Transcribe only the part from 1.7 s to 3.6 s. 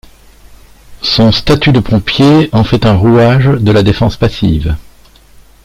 de pompier en fait un rouage